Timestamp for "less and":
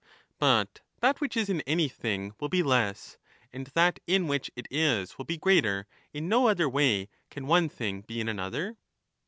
2.63-3.67